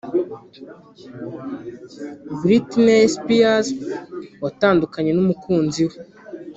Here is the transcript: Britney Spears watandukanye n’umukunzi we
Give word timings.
Britney 2.41 3.01
Spears 3.15 3.67
watandukanye 4.43 5.11
n’umukunzi 5.13 5.81
we 5.89 5.97